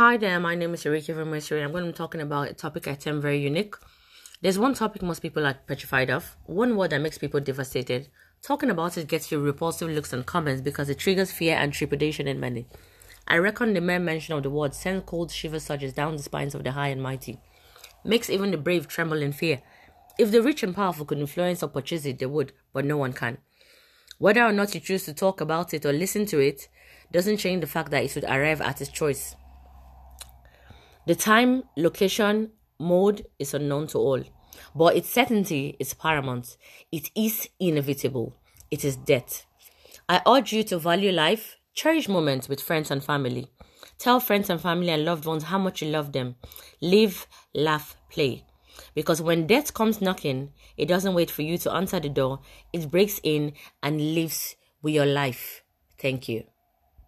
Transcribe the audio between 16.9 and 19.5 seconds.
mighty, makes even the brave tremble in